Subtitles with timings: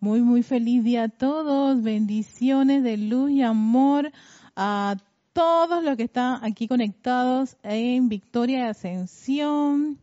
[0.00, 1.82] Muy, muy feliz día a todos.
[1.82, 4.12] Bendiciones de luz y amor
[4.54, 4.96] a
[5.32, 9.98] todos los que están aquí conectados en Victoria y Ascensión.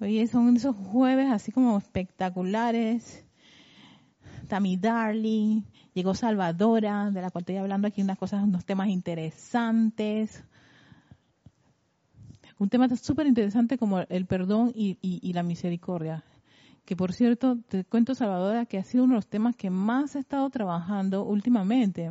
[0.00, 3.26] Hoy son esos jueves así como espectaculares.
[4.48, 5.60] Tami Darling,
[5.92, 10.42] llegó Salvadora, de la cual estoy hablando aquí unas cosas, unos temas interesantes.
[12.58, 16.24] Un tema súper interesante como el perdón y la misericordia
[16.90, 20.16] que por cierto, te cuento, Salvadora, que ha sido uno de los temas que más
[20.16, 22.10] he estado trabajando últimamente.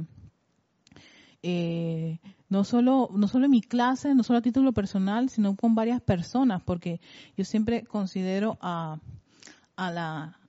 [1.43, 5.75] Eh, no solo no solo en mi clase, no solo a título personal, sino con
[5.75, 7.01] varias personas, porque
[7.35, 9.01] yo siempre considero a,
[9.75, 10.39] a la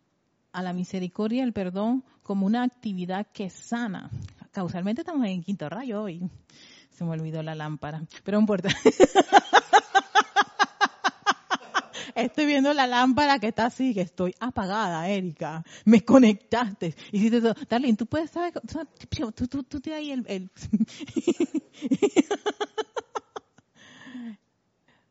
[0.52, 4.10] a la misericordia y el perdón como una actividad que sana.
[4.52, 6.30] Causalmente estamos en quinto rayo hoy.
[6.90, 8.68] Se me olvidó la lámpara, pero no importa.
[12.20, 15.64] Estoy viendo la lámpara que está así, que estoy apagada, Erika.
[15.84, 16.94] Me conectaste.
[17.12, 17.54] Hiciste todo.
[17.68, 20.24] Darlene, tú puedes saber, tú, tú, tú, tienes ahí el...
[20.28, 20.50] el...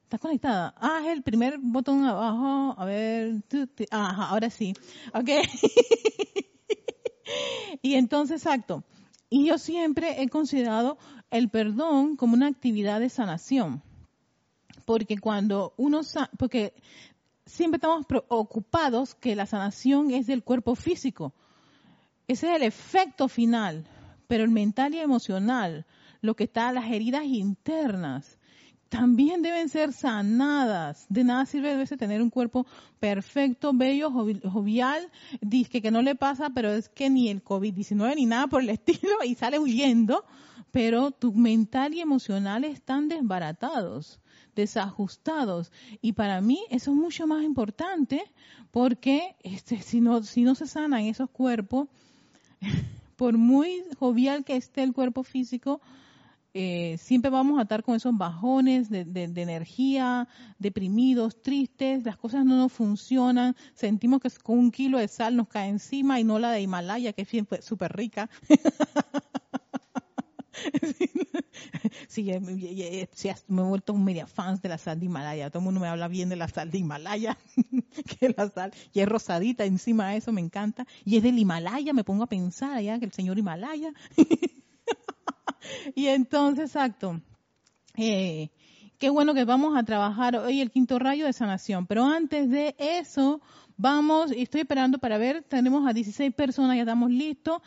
[0.04, 0.74] ¿Estás conectada?
[0.78, 2.76] Ah, es el primer botón abajo.
[2.78, 3.44] A ver.
[3.92, 4.74] Ajá, ahora sí.
[5.14, 5.30] Ok.
[7.82, 8.86] y entonces, exacto.
[9.30, 10.98] Y yo siempre he considerado
[11.32, 13.84] el perdón como una actividad de sanación
[14.90, 16.02] porque cuando uno,
[16.40, 16.74] porque
[17.46, 21.32] siempre estamos preocupados que la sanación es del cuerpo físico.
[22.28, 23.86] Ese es el efecto final,
[24.28, 25.86] pero el mental y emocional,
[26.22, 28.40] lo que está, las heridas internas,
[28.90, 31.06] también deben ser sanadas.
[31.08, 32.66] De nada sirve debe tener un cuerpo
[33.00, 38.26] perfecto, bello, jovial, dice que no le pasa, pero es que ni el COVID-19 ni
[38.26, 40.26] nada por el estilo y sale huyendo,
[40.72, 44.20] pero tu mental y emocional están desbaratados
[44.60, 45.72] desajustados.
[46.02, 48.24] Y para mí eso es mucho más importante
[48.72, 51.88] porque este, si, no, si no se sanan esos cuerpos,
[53.16, 55.82] por muy jovial que esté el cuerpo físico,
[56.54, 60.28] eh, siempre vamos a estar con esos bajones de, de, energía,
[60.58, 65.48] deprimidos, tristes, las cosas no nos funcionan, sentimos que con un kilo de sal nos
[65.48, 68.30] cae encima y no la de Himalaya, que es súper rica.
[72.08, 72.32] sí,
[73.48, 75.50] me he vuelto un media fans de la sal de Himalaya.
[75.50, 77.38] Todo el mundo me habla bien de la sal de Himalaya,
[78.20, 80.86] que la sal, y es rosadita encima de eso, me encanta.
[81.06, 83.94] Y es del Himalaya, me pongo a pensar allá que el señor Himalaya.
[85.96, 87.22] y entonces, exacto.
[87.96, 88.50] Eh,
[88.98, 91.86] qué bueno que vamos a trabajar hoy el quinto rayo de sanación.
[91.88, 93.42] Pero antes de eso,
[93.78, 97.62] vamos, estoy esperando para ver, tenemos a 16 personas, ya estamos listos.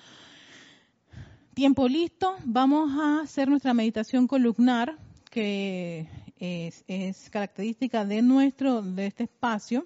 [1.54, 4.96] Tiempo listo, vamos a hacer nuestra meditación columnar,
[5.30, 6.08] que
[6.38, 9.84] es, característica de nuestro, de este espacio.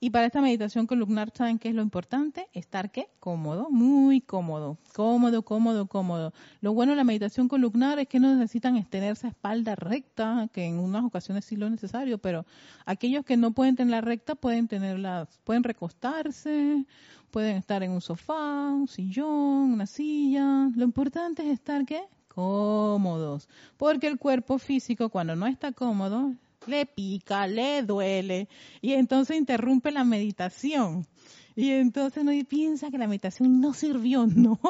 [0.00, 2.46] Y para esta meditación columnar, ¿saben qué es lo importante?
[2.52, 3.08] Estar qué?
[3.18, 6.32] Cómodo, muy cómodo, cómodo, cómodo, cómodo.
[6.60, 10.64] Lo bueno de la meditación columnar es que no necesitan extenderse a espalda recta, que
[10.66, 12.46] en unas ocasiones sí lo es necesario, pero
[12.86, 16.86] aquellos que no pueden tenerla recta pueden tenerla, pueden recostarse
[17.30, 20.70] Pueden estar en un sofá, un sillón, una silla.
[20.74, 22.00] Lo importante es estar ¿qué?
[22.28, 26.32] cómodos, porque el cuerpo físico cuando no está cómodo
[26.66, 28.48] le pica, le duele
[28.80, 31.06] y entonces interrumpe la meditación.
[31.54, 34.60] Y entonces no piensa que la meditación no sirvió, no,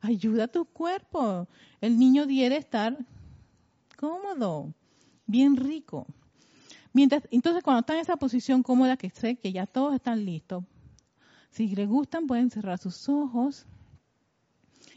[0.00, 1.48] ayuda a tu cuerpo.
[1.80, 2.96] El niño quiere estar
[3.96, 4.72] cómodo,
[5.26, 6.06] bien rico.
[6.92, 10.64] Mientras, entonces cuando está en esa posición cómoda que sé que ya todos están listos,
[11.50, 13.66] si les gustan, pueden cerrar sus ojos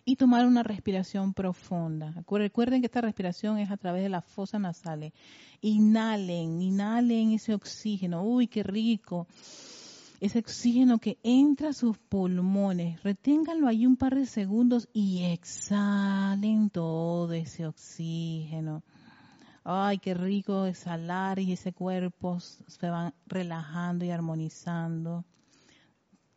[0.09, 2.15] y tomar una respiración profunda.
[2.27, 5.13] Recuerden que esta respiración es a través de las fosas nasales.
[5.61, 8.23] Inhalen, inhalen ese oxígeno.
[8.23, 9.27] Uy, qué rico.
[10.19, 13.03] Ese oxígeno que entra a sus pulmones.
[13.03, 18.81] Reténganlo ahí un par de segundos y exhalen todo ese oxígeno.
[19.63, 25.23] Ay, qué rico exhalar y ese cuerpo se va relajando y armonizando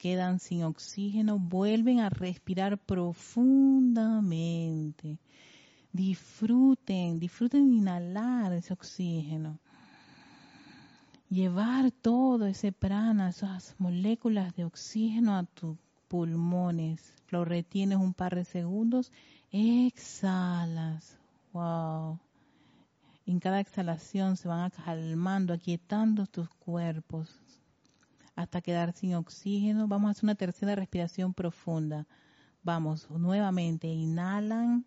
[0.03, 5.21] quedan sin oxígeno, vuelven a respirar profundamente.
[5.93, 9.61] Disfruten, disfruten de inhalar ese oxígeno.
[11.31, 15.79] Llevar todo ese prana, esas moléculas de oxígeno a tus
[16.09, 17.15] pulmones.
[17.29, 19.13] Lo retienes un par de segundos,
[19.53, 21.17] exhalas.
[21.53, 22.19] Wow.
[23.25, 27.41] En cada exhalación se van calmando, aquietando tus cuerpos,
[28.35, 29.89] hasta quedar sin oxígeno.
[29.89, 32.07] Vamos a hacer una tercera respiración profunda.
[32.63, 34.87] Vamos, nuevamente, inhalan.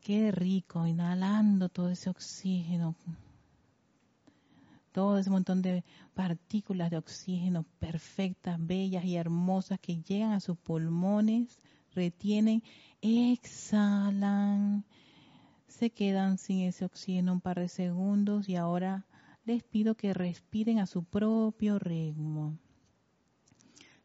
[0.00, 2.94] Qué rico, inhalando todo ese oxígeno.
[4.92, 5.84] todo ese montón de
[6.14, 11.58] partículas de oxígeno perfectas, bellas y hermosas que llegan a sus pulmones,
[11.94, 12.62] retienen,
[13.00, 14.84] exhalan,
[15.66, 19.06] se quedan sin ese oxígeno un par de segundos y ahora
[19.44, 22.58] les pido que respiren a su propio ritmo.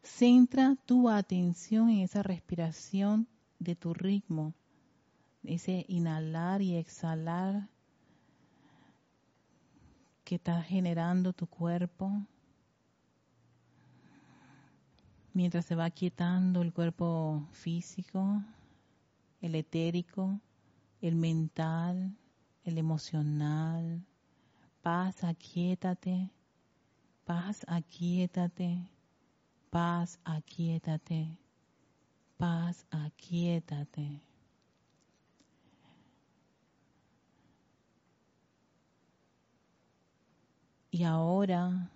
[0.02, 4.54] Centra tu atención en esa respiración de tu ritmo,
[5.44, 7.68] ese inhalar y exhalar
[10.24, 12.26] que está generando tu cuerpo.
[15.32, 18.42] Mientras se va quietando el cuerpo físico,
[19.40, 20.40] el etérico,
[21.00, 22.16] el mental,
[22.64, 24.04] el emocional.
[24.88, 26.30] Paz, aquietate.
[27.26, 28.88] Paz, aquietate.
[29.70, 31.38] Paz, aquietate.
[32.38, 34.22] Paz, aquietate.
[40.90, 41.90] Y ahora,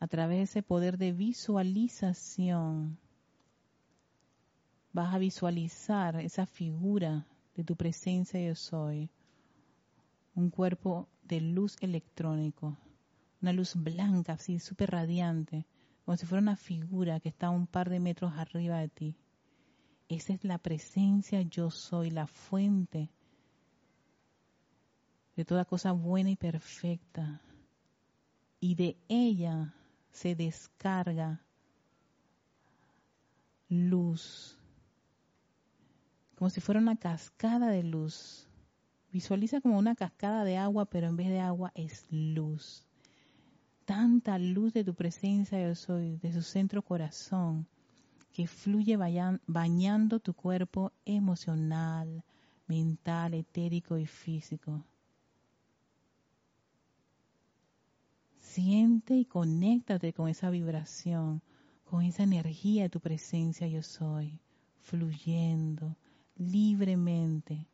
[0.00, 2.98] a través de ese poder de visualización,
[4.92, 9.08] vas a visualizar esa figura de tu presencia yo soy,
[10.34, 12.76] un cuerpo de luz electrónico,
[13.42, 15.66] una luz blanca, así súper radiante,
[16.04, 19.16] como si fuera una figura que está un par de metros arriba de ti.
[20.08, 23.10] Esa es la presencia yo soy, la fuente
[25.36, 27.40] de toda cosa buena y perfecta.
[28.58, 29.74] Y de ella
[30.10, 31.42] se descarga
[33.68, 34.56] luz,
[36.36, 38.45] como si fuera una cascada de luz.
[39.16, 42.84] Visualiza como una cascada de agua, pero en vez de agua es luz.
[43.86, 47.66] Tanta luz de tu presencia yo soy, de su centro corazón,
[48.34, 48.98] que fluye
[49.46, 52.24] bañando tu cuerpo emocional,
[52.66, 54.84] mental, etérico y físico.
[58.38, 61.40] Siente y conéctate con esa vibración,
[61.84, 64.38] con esa energía de tu presencia yo soy,
[64.82, 65.96] fluyendo
[66.36, 67.66] libremente.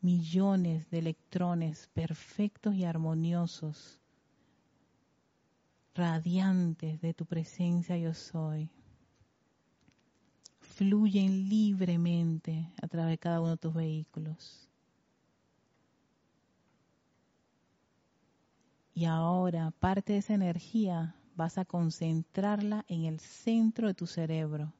[0.00, 4.00] Millones de electrones perfectos y armoniosos,
[5.94, 8.70] radiantes de tu presencia yo soy,
[10.60, 14.68] fluyen libremente a través de cada uno de tus vehículos.
[18.94, 24.72] Y ahora parte de esa energía vas a concentrarla en el centro de tu cerebro,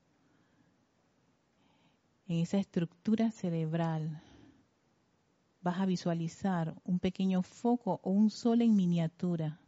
[2.27, 4.23] en esa estructura cerebral.
[5.69, 9.61] Vas a visualizar un pequeño foco o un sol en miniatura.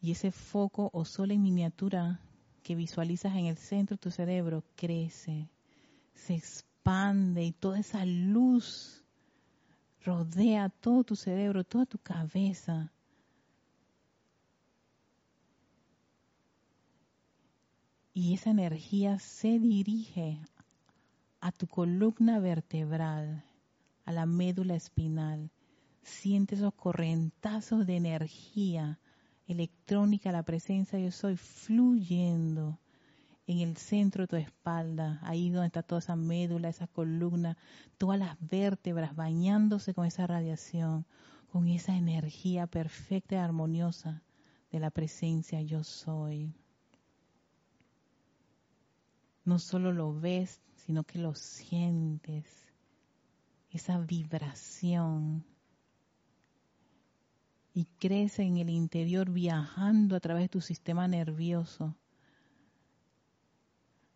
[0.00, 2.18] Y ese foco o sol en miniatura
[2.62, 5.50] que visualizas en el centro de tu cerebro crece,
[6.14, 9.04] se expande y toda esa luz
[10.02, 12.90] rodea todo tu cerebro, toda tu cabeza.
[18.14, 20.40] Y esa energía se dirige
[21.40, 23.44] a tu columna vertebral,
[24.04, 25.50] a la médula espinal.
[26.02, 28.98] Siente esos correntazos de energía
[29.46, 32.78] electrónica, la presencia yo soy fluyendo
[33.46, 37.56] en el centro de tu espalda, ahí donde está toda esa médula, esa columna,
[37.96, 41.06] todas las vértebras bañándose con esa radiación,
[41.52, 44.22] con esa energía perfecta y armoniosa
[44.70, 46.52] de la presencia yo soy.
[49.44, 52.46] No solo lo ves, sino que lo sientes,
[53.70, 55.44] esa vibración.
[57.74, 61.94] Y crece en el interior viajando a través de tu sistema nervioso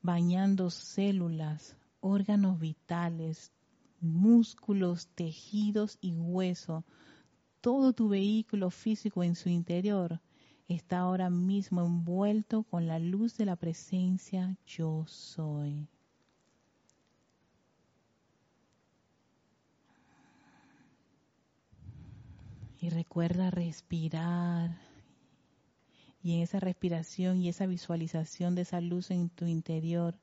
[0.02, 3.52] bañando células, órganos vitales,
[4.00, 6.84] músculos, tejidos y hueso.
[7.60, 10.20] Todo tu vehículo físico en su interior
[10.68, 15.86] está ahora mismo envuelto con la luz de la presencia yo soy.
[22.80, 24.90] Y recuerda respirar
[26.22, 30.18] y en esa respiración y esa visualización de esa luz en tu interior,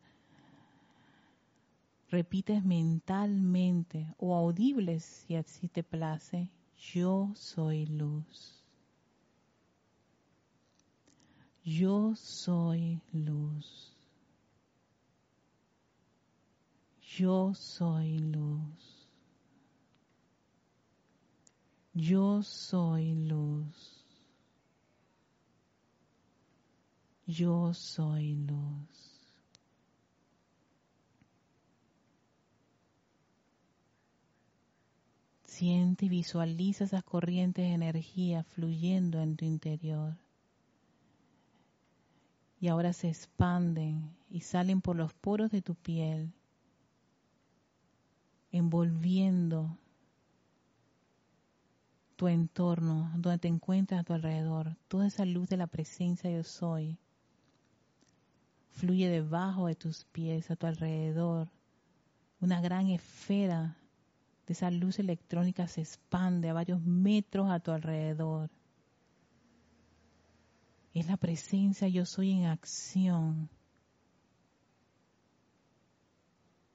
[2.09, 6.49] repites mentalmente o audibles si así te place,
[6.93, 8.63] yo soy luz.
[11.63, 13.93] Yo soy luz.
[17.01, 18.96] Yo soy luz.
[21.99, 24.05] Yo soy luz.
[27.25, 29.33] Yo soy luz.
[35.43, 40.15] Siente y visualiza esas corrientes de energía fluyendo en tu interior.
[42.59, 46.31] Y ahora se expanden y salen por los poros de tu piel,
[48.51, 49.79] envolviendo
[52.17, 54.75] tu entorno, donde te encuentras a tu alrededor.
[54.89, 56.99] Toda esa luz de la presencia yo soy
[58.77, 61.49] fluye debajo de tus pies, a tu alrededor.
[62.39, 63.75] Una gran esfera
[64.45, 68.49] de esa luz electrónica se expande a varios metros a tu alrededor.
[70.93, 73.49] Es la presencia yo soy en acción,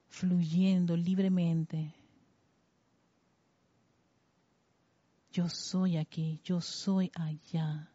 [0.08, 1.94] fluyendo libremente.
[5.32, 7.92] Yo soy aquí, yo soy allá.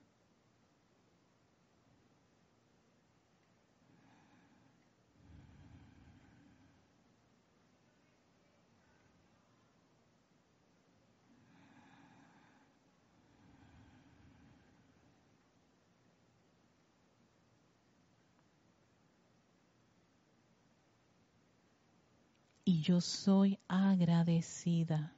[22.69, 25.16] y yo soy agradecida,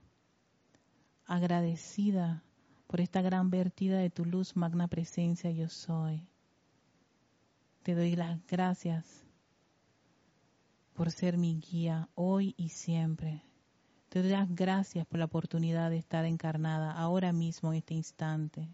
[1.30, 2.44] agradecida
[2.88, 6.28] por esta gran vertida de tu luz, magna presencia, yo soy.
[7.84, 9.06] Te doy las gracias
[10.96, 13.44] por ser mi guía hoy y siempre.
[14.10, 18.68] Te doy las gracias por la oportunidad de estar encarnada ahora mismo en este instante.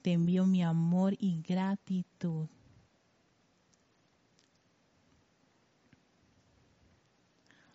[0.00, 2.48] Te envío mi amor y gratitud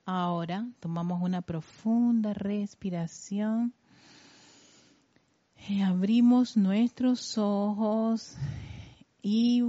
[0.06, 3.74] Ahora tomamos una profunda respiración
[5.70, 8.36] y abrimos nuestros ojos
[9.22, 9.64] y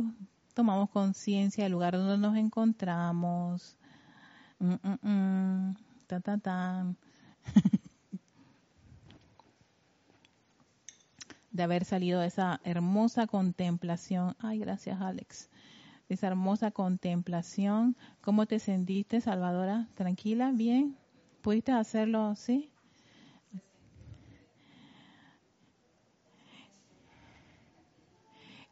[0.55, 3.77] tomamos conciencia del lugar donde nos encontramos.
[4.59, 5.77] Mm, mm, mm.
[11.53, 14.35] de haber salido de esa hermosa contemplación.
[14.41, 15.49] Ay, gracias Alex
[16.09, 17.97] esa hermosa contemplación.
[18.21, 19.89] ¿Cómo te sentiste, Salvadora?
[19.95, 20.53] ¿Tranquila?
[20.53, 20.97] ¿Bien?
[21.43, 22.35] ¿Pudiste hacerlo?
[22.37, 22.71] ¿Sí?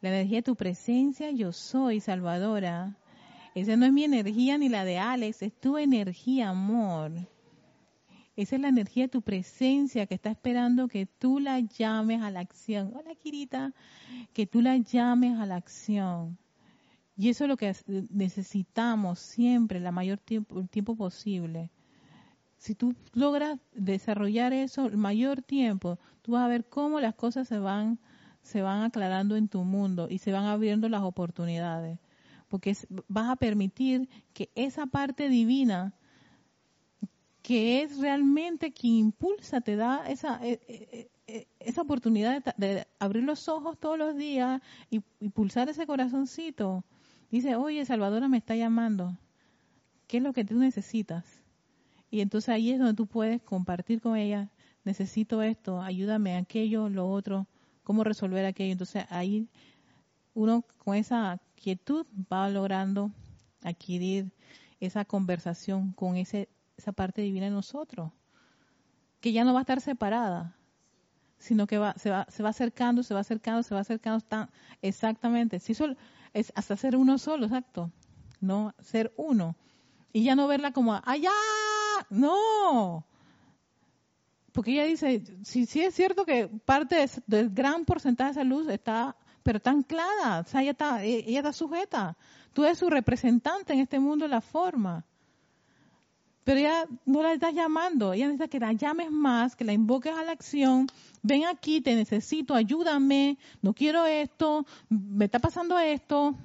[0.01, 2.97] La energía de tu presencia, yo soy, Salvadora.
[3.55, 7.11] Esa no es mi energía ni la de Alex, es tu energía, amor.
[8.35, 12.31] Esa es la energía de tu presencia que está esperando que tú la llames a
[12.31, 12.91] la acción.
[12.95, 13.73] Hola, Kirita.
[14.33, 16.39] Que tú la llames a la acción.
[17.15, 17.75] Y eso es lo que
[18.09, 21.69] necesitamos siempre, la mayor tiempo, el tiempo posible.
[22.57, 27.47] Si tú logras desarrollar eso el mayor tiempo, tú vas a ver cómo las cosas
[27.47, 27.99] se van,
[28.41, 31.99] se van aclarando en tu mundo y se van abriendo las oportunidades.
[32.47, 32.75] Porque
[33.07, 35.93] vas a permitir que esa parte divina,
[37.43, 43.23] que es realmente quien impulsa, te da esa, e, e, e, esa oportunidad de, abrir
[43.23, 46.83] los ojos todos los días y, y pulsar ese corazoncito
[47.33, 49.17] Dice, oye, Salvadora me está llamando.
[50.05, 51.41] ¿Qué es lo que tú necesitas?
[52.11, 54.51] Y entonces ahí es donde tú puedes compartir con ella,
[54.83, 57.47] necesito esto, ayúdame aquello, lo otro,
[57.81, 58.73] cómo resolver aquello.
[58.73, 59.49] Entonces ahí
[60.35, 63.09] uno con esa quietud va logrando
[63.63, 64.31] adquirir
[64.79, 68.11] esa conversación con ese, esa parte divina de nosotros,
[69.21, 70.55] que ya no va a estar separada,
[71.39, 74.51] sino que va, se, va, se va acercando, se va acercando, se va acercando tan,
[74.83, 75.59] exactamente.
[75.59, 75.95] Si eso,
[76.33, 77.91] es hasta ser uno solo, exacto.
[78.41, 79.55] No, ser uno.
[80.11, 81.31] Y ya no verla como allá,
[82.09, 83.05] no.
[84.51, 88.67] Porque ella dice, sí, sí es cierto que parte del gran porcentaje de esa luz
[88.69, 92.15] está, pero está anclada, o sea, ella está, e, ella está sujeta.
[92.53, 95.03] Tú eres su representante en este mundo de la forma.
[96.43, 100.13] Pero ella no la estás llamando, ella necesita que la llames más, que la invoques
[100.13, 100.87] a la acción.
[101.25, 106.35] Ven aquí, te necesito, ayúdame, no quiero esto, me está pasando esto.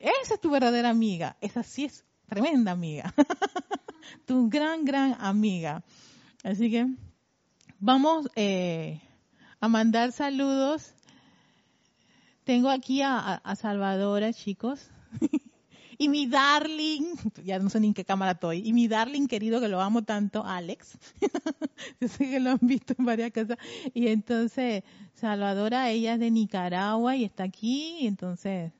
[0.00, 3.14] Esa es tu verdadera amiga, esa sí es tremenda amiga,
[4.26, 5.84] tu gran, gran amiga.
[6.42, 6.86] Así que
[7.78, 9.00] vamos eh,
[9.60, 10.92] a mandar saludos.
[12.42, 14.90] Tengo aquí a, a Salvadora, chicos.
[15.98, 17.02] Y mi darling,
[17.44, 20.02] ya no sé ni en qué cámara estoy, y mi darling querido que lo amo
[20.02, 20.98] tanto, Alex.
[22.00, 23.58] Yo sé que lo han visto en varias casas.
[23.94, 24.82] Y entonces,
[25.14, 28.72] Salvadora, ella es de Nicaragua y está aquí, entonces,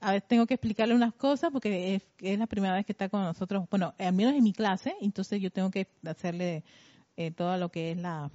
[0.00, 3.22] a ver, tengo que explicarle unas cosas porque es, la primera vez que está con
[3.22, 6.64] nosotros, bueno, al menos en mi clase, entonces yo tengo que hacerle
[7.16, 8.30] eh, todo lo que es la,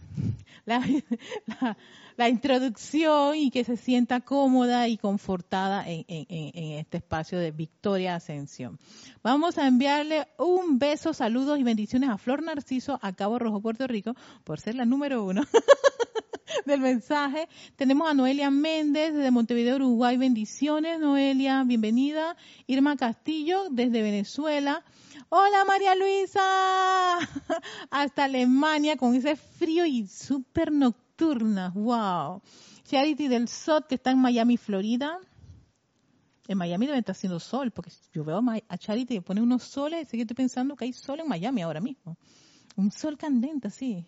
[2.17, 8.79] la, introducción y que se sienta cómoda y confortada en, este espacio de Victoria Ascensión.
[9.23, 13.87] Vamos a enviarle un beso, saludos y bendiciones a Flor Narciso a Cabo Rojo, Puerto
[13.87, 15.43] Rico, por ser la número uno.
[16.65, 17.47] del mensaje.
[17.75, 20.17] Tenemos a Noelia Méndez desde Montevideo, Uruguay.
[20.17, 21.63] Bendiciones, Noelia.
[21.63, 22.35] Bienvenida.
[22.67, 24.83] Irma Castillo desde Venezuela.
[25.29, 27.17] Hola María Luisa,
[27.89, 32.41] hasta Alemania con ese frío y súper nocturna, wow.
[32.83, 35.19] Charity del SOT que está en Miami, Florida.
[36.47, 40.13] En Miami debe estar haciendo sol, porque yo veo a Charity que pone unos soles,
[40.13, 42.17] y estoy pensando que hay sol en Miami ahora mismo.
[42.75, 44.05] Un sol candente, sí.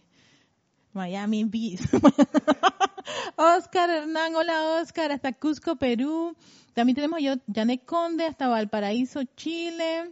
[0.98, 1.80] Miami Beach.
[3.38, 6.36] Oscar Hernán, hola Oscar, hasta Cusco, Perú.
[6.74, 10.12] También tenemos a Janet Conde, hasta Valparaíso, Chile.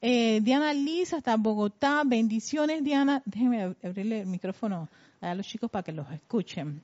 [0.00, 2.02] Eh, Diana Liz hasta Bogotá.
[2.04, 3.22] Bendiciones, Diana.
[3.24, 4.88] Déjeme abrirle el micrófono
[5.20, 6.82] a los chicos para que los escuchen.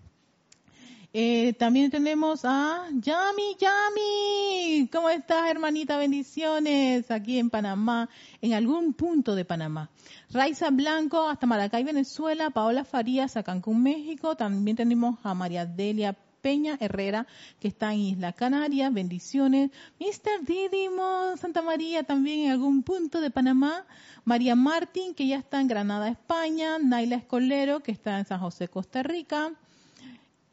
[1.12, 4.88] Eh, también tenemos a Yami, Yami.
[4.92, 5.96] ¿Cómo estás, hermanita?
[5.96, 8.08] Bendiciones aquí en Panamá,
[8.40, 9.90] en algún punto de Panamá.
[10.30, 12.50] Raiza Blanco hasta Maracay, Venezuela.
[12.50, 14.36] Paola Farías a Cancún, México.
[14.36, 17.26] También tenemos a María Delia Peña Herrera,
[17.58, 18.92] que está en Isla Canarias.
[18.92, 19.72] Bendiciones.
[19.98, 20.46] Mr.
[20.46, 23.84] Didimo, Santa María, también en algún punto de Panamá.
[24.24, 26.78] María Martín, que ya está en Granada, España.
[26.78, 29.56] Naila Escolero, que está en San José, Costa Rica.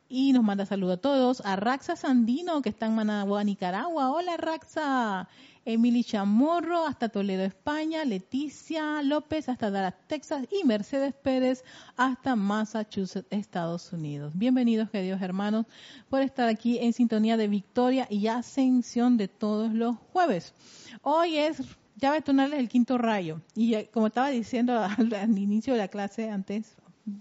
[0.10, 1.42] Y nos manda saludos a todos.
[1.46, 4.12] A Raxa Sandino, que está en Managua, Nicaragua.
[4.12, 5.28] Hola, Raxa.
[5.70, 11.66] Emily Chamorro hasta Toledo, España, Leticia López hasta Dallas, Texas y Mercedes Pérez
[11.98, 14.32] hasta Massachusetts, Estados Unidos.
[14.34, 15.66] Bienvenidos, queridos hermanos,
[16.08, 20.54] por estar aquí en sintonía de victoria y ascensión de todos los jueves.
[21.02, 21.62] Hoy es
[21.98, 26.30] llaves tonales del quinto rayo y eh, como estaba diciendo al, inicio de la clase
[26.30, 26.78] antes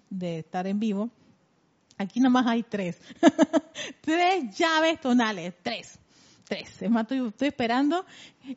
[0.08, 1.10] de estar en vivo,
[1.98, 3.00] aquí nomás hay tres.
[4.00, 5.98] tres llaves tonales, tres
[6.46, 6.80] tres.
[6.80, 8.04] Es más, estoy, esperando.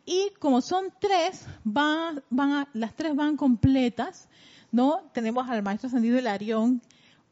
[0.06, 4.30] Y como son tres, van, van las tres van completas,
[4.72, 5.02] ¿no?
[5.14, 6.82] Tenemos al maestro Ascendido Arión.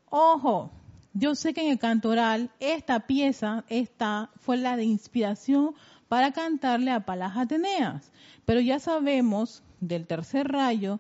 [0.10, 0.72] Ojo,
[1.14, 5.76] yo sé que en el cantoral esta pieza esta fue la de inspiración
[6.08, 8.12] para cantarle a Palas Ateneas.
[8.46, 11.00] Pero ya sabemos del tercer rayo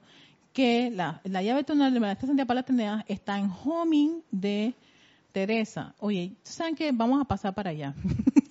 [0.54, 4.76] que la, llave tonal de Maestra Ascendida Palas Ateneas está en homing de
[5.32, 5.96] Teresa.
[6.00, 6.92] Oye, ¿saben qué?
[6.92, 7.96] Vamos a pasar para allá.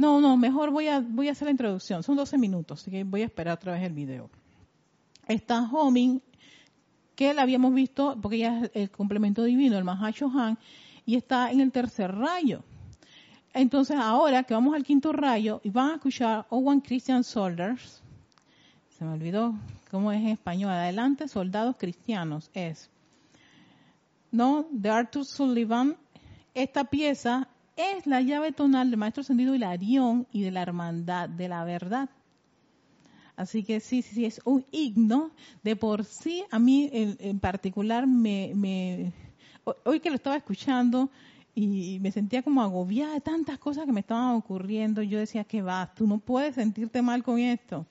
[0.00, 2.02] No, no, mejor voy a, voy a hacer la introducción.
[2.02, 4.30] Son 12 minutos, así que voy a esperar otra vez el video.
[5.28, 6.22] Está Homing,
[7.14, 10.58] que la habíamos visto, porque ya es el complemento divino, el Han,
[11.04, 12.64] y está en el tercer rayo.
[13.52, 18.02] Entonces, ahora que vamos al quinto rayo, y van a escuchar Owen Christian Soldiers,
[18.96, 19.54] se me olvidó
[19.90, 22.88] cómo es en español, adelante, soldados cristianos, es,
[24.30, 24.66] ¿no?
[24.70, 25.96] De Arthur Sullivan,
[26.54, 31.48] esta pieza es la llave tonal del Maestro Ascendido Hilarión y de la Hermandad de
[31.48, 32.10] la Verdad.
[33.36, 35.30] Así que sí, sí, sí, es un himno.
[35.62, 39.12] De por sí, a mí en, particular, me,
[39.84, 41.10] hoy que lo estaba escuchando
[41.54, 45.62] y me sentía como agobiada de tantas cosas que me estaban ocurriendo, yo decía que
[45.62, 47.86] va, tú no puedes sentirte mal con esto.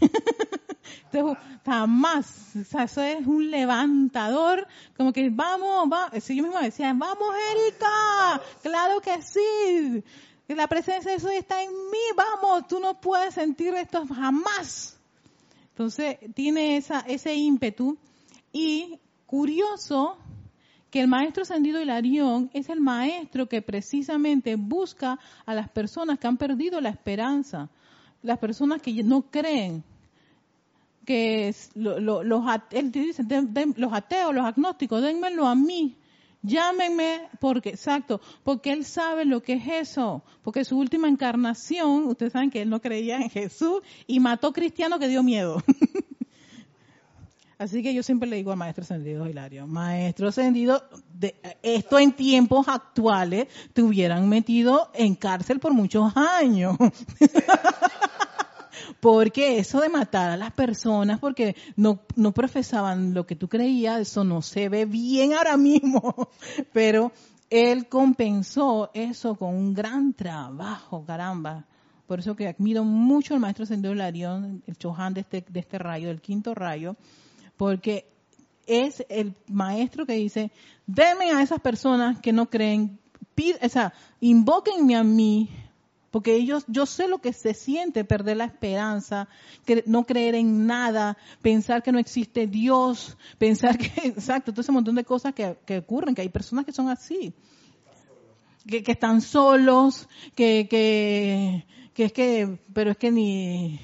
[1.64, 9.00] Jamás, eso es un levantador, como que vamos, vamos, yo mismo decía, vamos Erika, claro
[9.00, 10.02] que sí,
[10.48, 14.98] la presencia de eso está en mí, vamos, tú no puedes sentir esto jamás.
[15.70, 17.96] Entonces, tiene esa, ese ímpetu
[18.52, 20.18] y curioso
[20.90, 26.26] que el maestro Ascendido Hilarión es el maestro que precisamente busca a las personas que
[26.26, 27.70] han perdido la esperanza,
[28.22, 29.82] las personas que no creen,
[31.04, 31.98] que los,
[32.70, 33.24] él dice,
[33.76, 35.96] los ateos, los agnósticos, denmelo a mí,
[36.42, 42.32] llámenme porque, exacto, porque él sabe lo que es eso, porque su última encarnación, ustedes
[42.32, 45.62] saben que él no creía en Jesús y mató cristiano que dio miedo.
[47.58, 50.82] Así que yo siempre le digo al maestro ascendido Hilario, maestro ascendido,
[51.14, 56.76] de, esto en tiempos actuales te hubieran metido en cárcel por muchos años.
[59.00, 64.00] Porque eso de matar a las personas porque no, no profesaban lo que tú creías,
[64.00, 66.28] eso no se ve bien ahora mismo.
[66.72, 67.12] Pero
[67.50, 71.66] él compensó eso con un gran trabajo, caramba.
[72.06, 75.78] Por eso que admiro mucho al maestro Sendero Larión, el Chohan de este, de este
[75.78, 76.96] rayo, del quinto rayo,
[77.56, 78.06] porque
[78.66, 80.50] es el maestro que dice,
[80.86, 82.98] denme a esas personas que no creen,
[83.68, 85.48] sea, invóquenme a mí
[86.12, 89.28] porque ellos, yo sé lo que se siente perder la esperanza,
[89.64, 94.70] que no creer en nada, pensar que no existe Dios, pensar que, exacto, todo ese
[94.70, 97.32] montón de cosas que, que ocurren, que hay personas que son así,
[98.66, 103.80] que, que están solos, que, que, que es que, pero es que ni,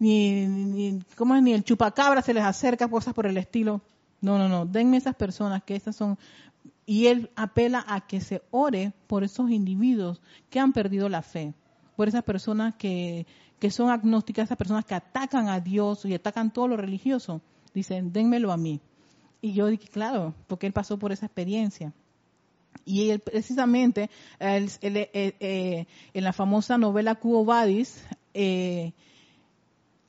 [0.00, 1.42] ni, ni, ¿cómo es?
[1.42, 3.80] Ni el chupacabra se les acerca, cosas por el estilo.
[4.20, 6.18] No, no, no, denme esas personas que esas son
[6.86, 10.20] y él apela a que se ore por esos individuos
[10.50, 11.54] que han perdido la fe,
[11.96, 13.26] por esas personas que,
[13.58, 17.40] que son agnósticas, esas personas que atacan a Dios y atacan todo lo religioso.
[17.72, 18.80] Dicen, dénmelo a mí.
[19.40, 21.92] Y yo dije, claro, porque él pasó por esa experiencia.
[22.84, 28.92] Y él precisamente, él, eh, eh, en la famosa novela Cubo Vadis, eh,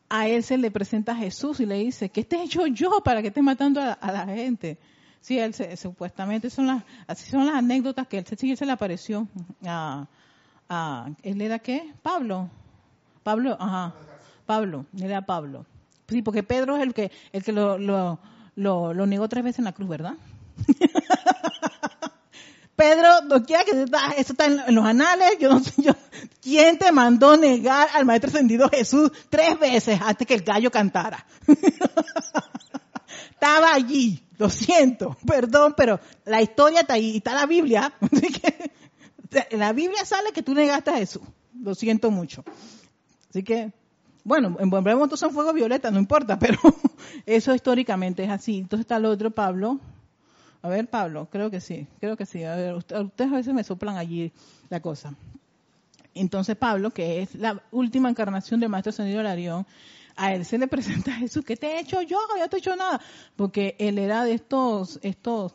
[0.10, 3.02] a él se le presenta a Jesús y le dice, ¿qué te he hecho yo
[3.04, 4.78] para que estés matando a la gente?
[5.26, 9.28] Sí, él supuestamente son las, así son las anécdotas que él, sí, se le apareció
[9.66, 10.06] a,
[10.70, 11.96] a, él era qué?
[12.04, 12.48] Pablo.
[13.24, 13.96] Pablo, ajá.
[14.46, 15.66] Pablo, él era Pablo.
[16.08, 18.20] Sí, porque Pedro es el que, el que lo, lo,
[18.54, 20.14] lo, negó tres veces en la cruz, ¿verdad?
[22.76, 23.84] Pedro, no quiera que
[24.18, 25.94] eso está en, los anales, yo no sé, yo,
[26.40, 31.26] ¿quién te mandó negar al Maestro Ascendido Jesús tres veces antes que el gallo cantara?
[33.32, 34.22] Estaba allí.
[34.38, 37.94] Lo siento, perdón, pero la historia está ahí, está la Biblia.
[38.02, 38.72] Así que
[39.50, 41.24] en la Biblia sale que tú negaste a Jesús.
[41.62, 42.44] Lo siento mucho.
[43.30, 43.72] Así que,
[44.24, 46.60] bueno, en buen breve son fuego violeta, no importa, pero
[47.26, 48.60] eso históricamente es así.
[48.60, 49.80] Entonces está el otro Pablo.
[50.62, 52.44] A ver, Pablo, creo que sí, creo que sí.
[52.44, 54.32] A ver, ustedes a veces me soplan allí
[54.70, 55.14] la cosa.
[56.16, 59.68] Entonces Pablo, que es la última encarnación del Maestro Ascendido Larión,
[60.16, 62.18] a él se le presenta a Jesús, ¿qué te he hecho yo?
[62.40, 63.02] Yo te he hecho nada.
[63.36, 65.54] Porque él era de estos, estos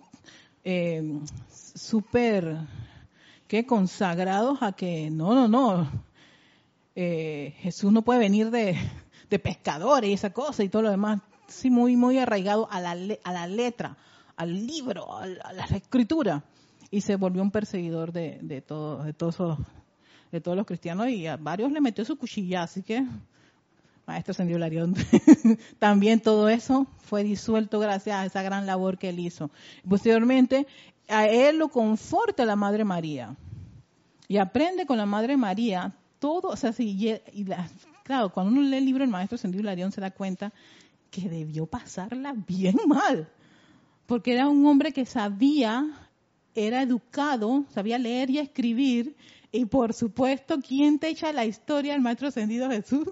[0.64, 1.20] eh,
[1.51, 2.59] súper,
[3.49, 5.90] que consagrados a que, no, no, no,
[6.94, 8.77] eh, Jesús no puede venir de,
[9.31, 11.20] de pescadores y esa cosa y todo lo demás.
[11.49, 12.90] Sí, muy, muy arraigado a la,
[13.25, 13.96] a la letra,
[14.37, 16.44] al libro, a la, escritura.
[16.90, 19.59] Y se volvió un perseguidor de, de, todo, de, todos,
[20.31, 23.05] de todos los cristianos y a varios le metió su cuchilla, así que
[24.11, 24.96] Maestro Sendido Larión.
[25.79, 29.53] También todo eso fue disuelto gracias a esa gran labor que él hizo.
[29.88, 30.66] Posteriormente,
[31.09, 33.37] a él lo conforta la Madre María.
[34.27, 37.20] Y aprende con la Madre María todo, o sea, y
[38.03, 40.53] claro, cuando uno lee el libro del Maestro Sendido Larión se da cuenta
[41.12, 43.29] que debió pasarla bien mal.
[44.07, 45.88] Porque era un hombre que sabía,
[46.57, 49.14] era educado, sabía leer y escribir,
[49.53, 53.07] y por supuesto, ¿quién te echa la historia del Maestro Ascendido Jesús?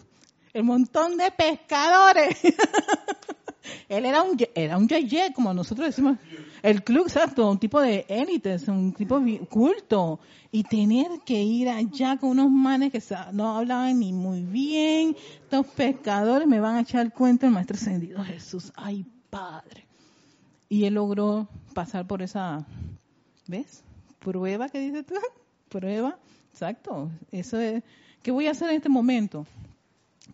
[0.52, 2.38] El montón de pescadores.
[3.88, 6.18] Él era un, era un yeye, como nosotros decimos.
[6.62, 10.20] El club, exacto, un tipo de élites, un tipo culto.
[10.50, 15.16] Y tener que ir allá con unos manes que no hablaban ni muy bien.
[15.42, 18.72] Estos pescadores me van a echar el cuento el maestro ascendido Jesús.
[18.74, 19.86] Ay, padre.
[20.68, 22.66] Y él logró pasar por esa,
[23.46, 23.82] ¿ves?
[24.18, 25.14] Prueba que dices tú.
[25.68, 26.18] Prueba.
[26.52, 27.10] Exacto.
[27.30, 27.82] Eso es,
[28.22, 29.46] ¿qué voy a hacer en este momento?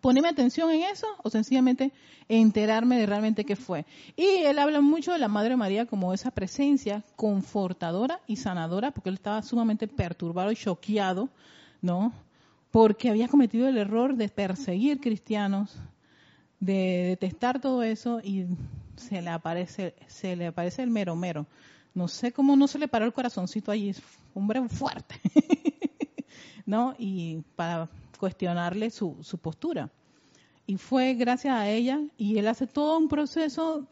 [0.05, 1.91] Ponerme atención en eso o sencillamente
[2.29, 3.87] enterarme de realmente qué fue.
[4.17, 9.09] Y él habla mucho de la Madre María como esa presencia confortadora y sanadora, porque
[9.09, 11.31] él estaba sumamente perturbado y choqueado,
[11.81, 12.13] ¿no?
[12.71, 15.75] Porque había cometido el error de perseguir cristianos,
[16.61, 18.45] de detestar todo eso y
[18.97, 21.47] se le aparece, se le aparece el mero mero.
[21.95, 23.95] No sé cómo no se le paró el corazoncito allí,
[24.35, 25.15] hombre fuerte,
[26.67, 26.95] ¿no?
[26.99, 27.89] Y para
[28.25, 29.91] cuestionarle su, su postura.
[30.67, 33.87] Y fue gracias a ella y él hace todo un proceso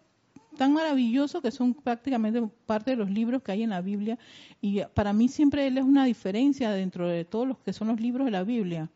[0.57, 4.19] tan maravilloso que son prácticamente parte de los libros que hay en la Biblia.
[4.63, 8.01] Y para mí siempre él es una diferencia dentro de todos los que son los
[8.01, 8.89] libros de la Biblia.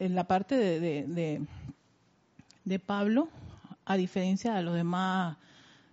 [0.00, 1.40] En la parte de, de,
[2.64, 3.28] de, Pablo,
[3.84, 5.36] a diferencia de los demás,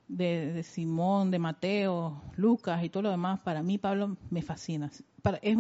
[0.08, 4.90] de, Simón, de Mateo, Lucas y todo lo demás, para mí Pablo me fascina.
[5.44, 5.58] Es,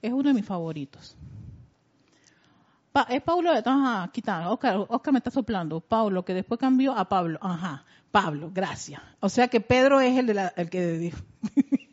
[0.00, 1.16] es uno de mis favoritos
[3.08, 5.80] es Pablo, ajá, quita, Oscar, Oscar me está soplando.
[5.80, 7.38] Pablo, que después cambió a Pablo.
[7.42, 9.02] Ajá, Pablo, gracias.
[9.20, 11.18] O sea que Pedro es el, de la, el que dijo.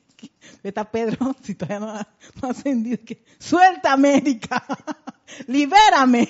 [0.63, 2.07] Está Pedro, si todavía no ha,
[2.49, 4.63] ascendido, que suelta América,
[5.47, 6.27] libérame.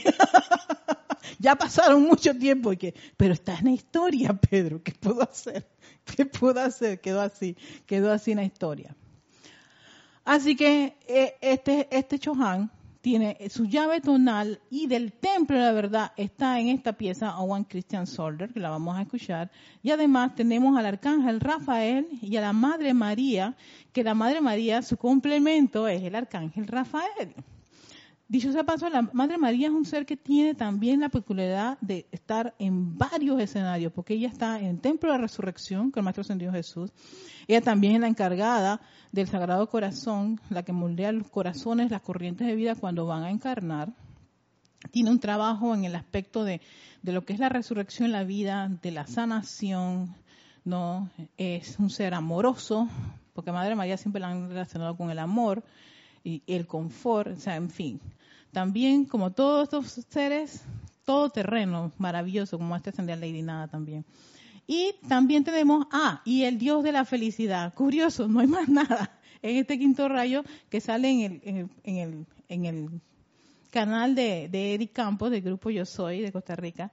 [1.37, 5.67] ya pasaron mucho tiempo, y que, pero está en la historia, Pedro, ¿qué puedo hacer?
[6.05, 7.01] ¿Qué puedo hacer?
[7.01, 8.95] Quedó así, quedó así en la historia.
[10.23, 16.13] Así que eh, este, este Chohan tiene su llave tonal y del templo la verdad
[16.17, 19.51] está en esta pieza One Christian Solder, que la vamos a escuchar.
[19.81, 23.55] Y además tenemos al arcángel Rafael y a la Madre María,
[23.91, 27.33] que la Madre María, su complemento es el arcángel Rafael.
[28.31, 32.07] Dicho sea paso, la Madre María es un ser que tiene también la peculiaridad de
[32.13, 36.05] estar en varios escenarios, porque ella está en el Templo de la Resurrección, con el
[36.05, 36.93] Maestro Ascendido Jesús.
[37.45, 38.79] Ella también es la encargada
[39.11, 43.31] del Sagrado Corazón, la que moldea los corazones, las corrientes de vida cuando van a
[43.31, 43.91] encarnar.
[44.91, 46.61] Tiene un trabajo en el aspecto de,
[47.01, 50.15] de lo que es la resurrección, la vida, de la sanación,
[50.63, 51.09] ¿no?
[51.35, 52.87] Es un ser amoroso,
[53.33, 55.65] porque Madre María siempre la han relacionado con el amor
[56.23, 57.99] y el confort, o sea, en fin.
[58.51, 60.63] También, como todos estos seres,
[61.05, 64.05] todo terreno, maravilloso, como este ascendía Lady Nada también.
[64.67, 67.73] Y también tenemos, ah, y el Dios de la felicidad.
[67.73, 72.25] Curioso, no hay más nada en este quinto rayo que sale en el, en el,
[72.47, 73.01] en el,
[73.71, 76.91] canal de, de Eric Campos, del grupo Yo Soy de Costa Rica.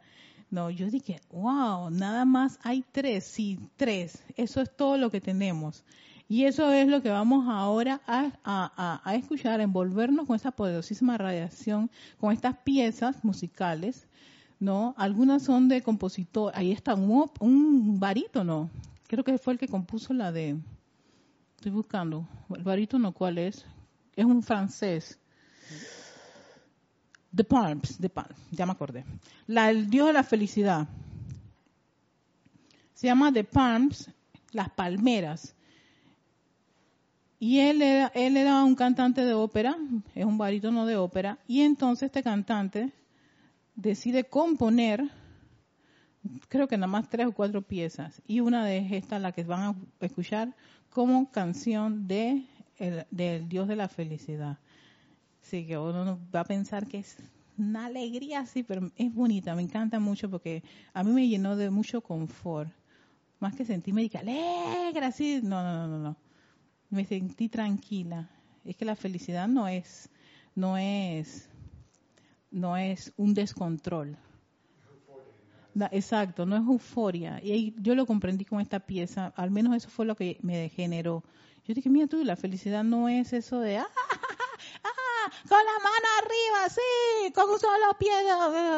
[0.51, 4.25] No, yo dije, wow, nada más hay tres, sí, tres.
[4.37, 5.85] Eso es todo lo que tenemos.
[6.29, 11.17] Y eso es lo que vamos ahora a, a, a, escuchar, envolvernos con esa poderosísima
[11.17, 14.07] radiación, con estas piezas musicales,
[14.61, 14.95] ¿no?
[14.99, 18.69] Algunas son de compositor, ahí está un, un barítono,
[19.07, 20.59] creo que fue el que compuso la de,
[21.57, 23.65] estoy buscando, el barítono cuál es,
[24.15, 25.19] es un francés.
[27.35, 29.05] The Palms, The Palms, ya me acordé.
[29.47, 30.89] La, el Dios de la felicidad.
[32.95, 34.11] Se llama The Palms,
[34.53, 35.55] las palmeras.
[37.41, 39.77] Y él era, él era un cantante de ópera,
[40.15, 42.93] es un barítono de ópera, y entonces este cantante
[43.77, 45.05] decide componer,
[46.49, 49.61] creo que nada más tres o cuatro piezas, y una de estas, la que van
[49.61, 50.57] a escuchar,
[50.91, 52.45] como canción de
[52.77, 54.59] el, del Dios de la felicidad.
[55.41, 57.17] Así que uno va a pensar que es
[57.57, 61.71] una alegría así, pero es bonita, me encanta mucho porque a mí me llenó de
[61.71, 62.73] mucho confort.
[63.39, 66.28] Más que sentirme alegre, así, no, no, no, no
[66.91, 68.29] me sentí tranquila.
[68.65, 70.09] Es que la felicidad no es,
[70.55, 71.49] no es,
[72.51, 74.17] no es un descontrol.
[75.93, 77.41] exacto, no es euforia.
[77.43, 81.23] Y yo lo comprendí con esta pieza, al menos eso fue lo que me generó.
[81.67, 83.87] Yo dije, mira tú, la felicidad no es eso de, ah,
[84.85, 88.11] ah, con la mano arriba, sí, con un solo pie,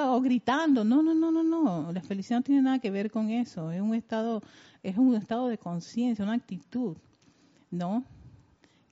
[0.08, 0.84] o gritando.
[0.84, 1.92] No, no, no, no, no.
[1.92, 3.70] La felicidad no tiene nada que ver con eso.
[3.70, 4.42] Es un estado,
[4.82, 6.96] es un estado de conciencia, una actitud.
[7.70, 8.04] ¿No?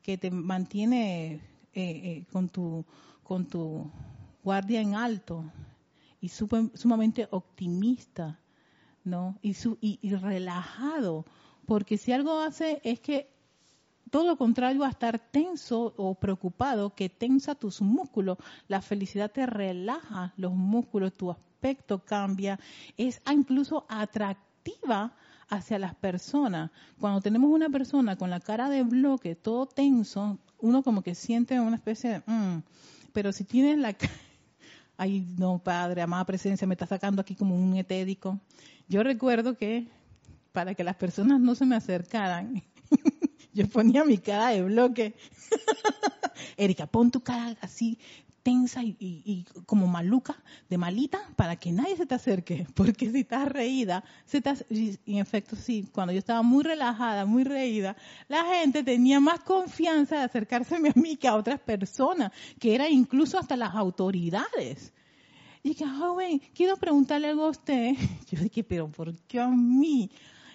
[0.02, 1.40] Que te mantiene eh,
[1.74, 2.84] eh, con, tu,
[3.22, 3.90] con tu
[4.42, 5.44] guardia en alto
[6.20, 8.38] y sumamente optimista,
[9.04, 9.38] ¿no?
[9.42, 11.24] Y, su, y, relajado,
[11.66, 13.30] porque si algo hace es que
[14.10, 19.46] todo lo contrario a estar tenso o preocupado, que tensa tus músculos, la felicidad te
[19.46, 22.58] relaja los músculos, tu aspecto cambia,
[22.96, 25.14] es incluso atractiva
[25.48, 26.70] hacia las personas.
[27.00, 31.58] Cuando tenemos una persona con la cara de bloque, todo tenso, uno como que siente
[31.60, 32.18] una especie de...
[32.26, 32.62] Mm".
[33.12, 33.96] pero si tienes la...
[34.96, 38.40] Ay, no, padre, amada presencia, me está sacando aquí como un etédico.
[38.88, 39.86] Yo recuerdo que
[40.52, 42.62] para que las personas no se me acercaran,
[43.52, 45.14] yo ponía mi cara de bloque.
[46.56, 47.98] Erika, pon tu cara así
[48.48, 50.34] tensa y, como maluca,
[50.70, 55.18] de malita, para que nadie se te acerque, porque si estás reída, se te, en
[55.18, 57.94] efecto sí, cuando yo estaba muy relajada, muy reída,
[58.26, 62.90] la gente tenía más confianza de acercárseme a mí que a otras personas, que eran
[62.90, 64.94] incluso hasta las autoridades.
[65.62, 67.96] Y dije, joven, quiero preguntarle algo a usted.
[68.30, 70.10] Yo dije, pero ¿por qué a mí?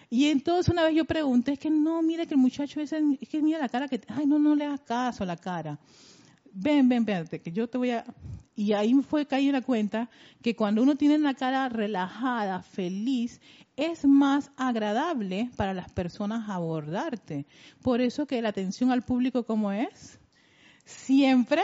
[0.09, 3.29] Y entonces una vez yo pregunté, es que no, mire que el muchacho ese, es
[3.29, 5.79] que mira la cara que, ay, no, no le hagas caso a la cara
[6.53, 8.05] ven, ven, ven, que yo te voy a...
[8.55, 10.09] Y ahí fue caí la cuenta
[10.43, 13.41] que cuando uno tiene la cara relajada, feliz,
[13.75, 17.47] es más agradable para las personas abordarte.
[17.81, 20.19] Por eso que la atención al público, como es?
[20.85, 21.63] Siempre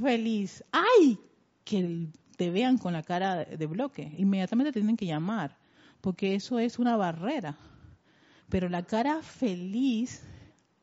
[0.00, 0.62] feliz.
[0.70, 1.18] ¡Ay!
[1.64, 4.14] Que te vean con la cara de bloque.
[4.18, 5.58] Inmediatamente tienen que llamar,
[6.00, 7.56] porque eso es una barrera.
[8.48, 10.22] Pero la cara feliz,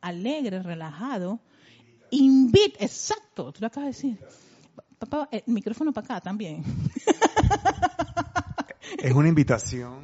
[0.01, 1.39] alegre, relajado,
[2.11, 4.19] Invite, exacto, tú lo acabas de decir.
[4.97, 6.63] Papá, el micrófono para acá también.
[8.97, 9.99] Es una invitación,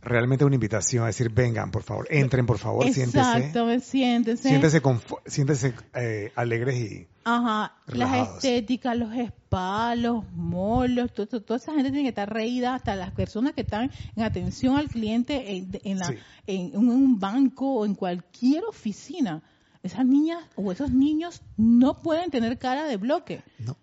[0.00, 3.18] realmente una invitación a decir, vengan, por favor, entren, por favor, siéntese.
[3.18, 4.48] Exacto, siéntese.
[4.48, 4.82] Siéntese,
[5.26, 12.02] siéntese eh, alegres y Ajá, las estéticas, los spas, los molos, toda esa gente tiene
[12.02, 16.14] que estar reída, hasta las personas que están en atención al cliente en, la,
[16.46, 19.42] en un banco o en cualquier oficina
[19.82, 23.42] esas niñas o esos niños no pueden tener cara de bloque.
[23.58, 23.76] No.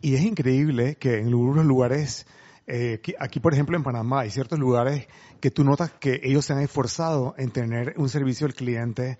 [0.00, 2.26] Y es increíble que en algunos lugares,
[2.66, 5.08] eh, aquí por ejemplo en Panamá, hay ciertos lugares
[5.40, 9.18] que tú notas que ellos se han esforzado en tener un servicio al cliente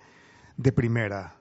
[0.57, 1.35] de primera.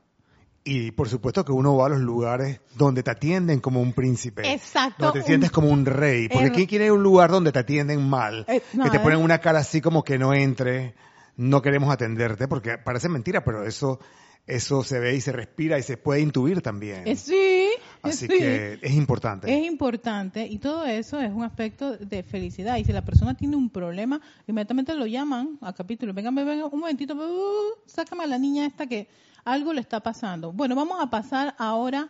[0.63, 4.51] Y por supuesto que uno va a los lugares donde te atienden como un príncipe.
[4.51, 5.05] Exacto.
[5.05, 6.27] Donde te sientes como un rey.
[6.27, 8.45] Porque Er- ¿quién quiere un lugar donde te atienden mal?
[8.49, 8.99] Eh, no, que te eh.
[8.99, 10.93] ponen una cara así como que no entre,
[11.37, 13.99] no queremos atenderte, porque parece mentira, pero eso,
[14.47, 17.05] eso se ve y se respira y se puede intuir también.
[17.05, 17.67] Eh, sí,
[18.01, 18.37] Así sí.
[18.37, 19.53] que es importante.
[19.53, 22.77] Es importante y todo eso es un aspecto de felicidad.
[22.77, 26.13] Y si la persona tiene un problema, inmediatamente lo llaman a capítulo.
[26.13, 29.07] Venga, venga, un momentito, uh, sácame a la niña esta que
[29.43, 30.53] algo le está pasando.
[30.53, 32.09] Bueno, vamos a pasar ahora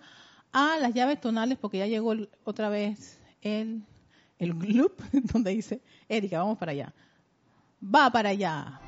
[0.54, 3.82] a las llaves tonales porque ya llegó el- otra vez el,
[4.40, 4.94] el loop
[5.34, 6.94] donde dice, Erika, vamos para allá.
[7.84, 8.80] Va para allá.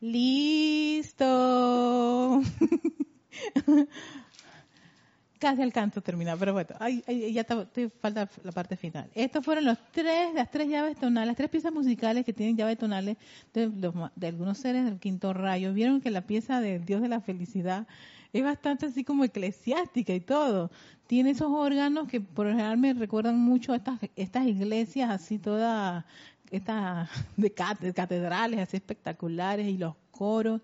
[0.00, 1.26] Listo.
[5.38, 6.68] Casi alcanzo a terminar, pero bueno,
[7.08, 9.08] ya te, falta la parte final.
[9.14, 12.76] Estas fueron los tres, las tres llaves tonales, las tres piezas musicales que tienen llaves
[12.76, 13.16] tonales
[13.54, 13.70] de,
[14.16, 15.72] de algunos seres del quinto rayo.
[15.72, 17.86] Vieron que la pieza de Dios de la felicidad
[18.32, 20.70] es bastante así como eclesiástica y todo.
[21.06, 25.38] Tiene esos órganos que por lo general me recuerdan mucho a estas, estas iglesias así
[25.38, 26.04] todas,
[26.50, 30.60] estas de catedrales así espectaculares y los coros,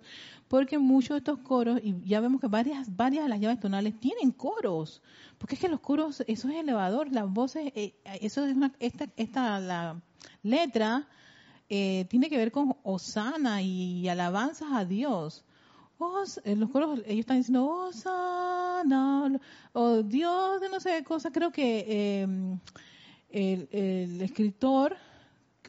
[0.48, 3.98] porque muchos de estos coros, y ya vemos que varias, varias de las llaves tonales
[3.98, 5.02] tienen coros,
[5.38, 9.08] porque es que los coros, eso es elevador, las voces, eh, eso es una, esta,
[9.16, 10.00] esta, la
[10.42, 11.06] letra
[11.68, 15.44] eh, tiene que ver con Osana y alabanzas a Dios.
[16.44, 19.40] Eh, los coros, ellos están diciendo, Osana,
[19.72, 22.60] o Dios de no sé qué cosa, creo que em,
[23.30, 24.96] el, el escritor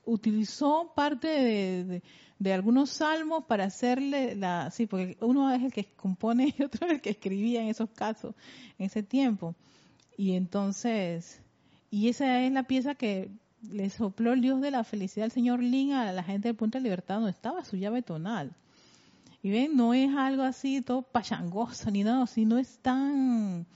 [0.08, 2.02] utilizó parte de,
[2.40, 6.88] de algunos salmos para hacerle la, sí, porque uno es el que compone y otro
[6.88, 8.34] es el que escribía en esos casos,
[8.80, 9.56] en ese tiempo.
[10.18, 11.42] Y entonces,
[11.92, 13.30] y esa es la pieza que
[13.70, 16.78] le sopló el Dios de la felicidad al señor Lin a la gente del Punto
[16.78, 18.56] de Libertad donde estaba su llave tonal.
[19.44, 23.68] Y ven, no es algo así todo pachangoso ni nada, sino es tan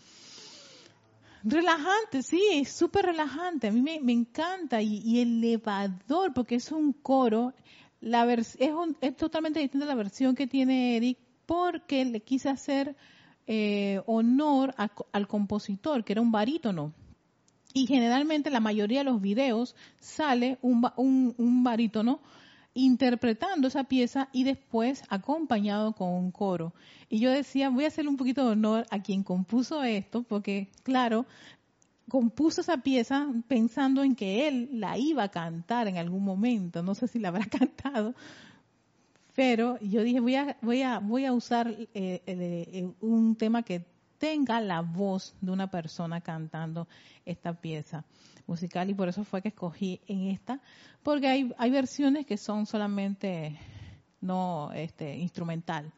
[1.44, 3.68] relajante, sí, súper relajante.
[3.68, 7.54] A mí me, encanta y, y, elevador porque es un coro
[8.02, 12.96] la es, es totalmente distinta la versión que tiene Eric porque le quise hacer
[13.48, 14.74] eh, honor
[15.12, 16.94] al compositor, que era un barítono.
[17.74, 22.20] Y generalmente la mayoría de los videos sale un, un, un barítono
[22.74, 26.74] interpretando esa pieza y después acompañado con un coro.
[27.10, 30.70] Y yo decía, voy a hacerle un poquito de honor a quien compuso esto, porque
[30.84, 31.26] claro,
[32.08, 36.96] compuso esa pieza pensando en que él la iba a cantar en algún momento, no
[36.96, 38.16] sé si la habrá cantado,
[39.34, 43.86] pero yo dije voy a voy a voy a usar eh, eh, un tema que
[44.22, 46.88] tenga la voz de una persona cantando
[47.26, 48.06] esta pieza
[48.46, 50.62] musical y por eso fue que escogí en esta,
[51.02, 53.58] porque hay hay versiones que son solamente
[54.22, 55.92] no este instrumental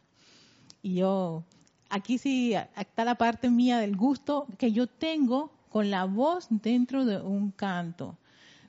[0.81, 1.43] y yo
[1.89, 7.03] aquí sí está la parte mía del gusto que yo tengo con la voz dentro
[7.03, 8.17] de un canto.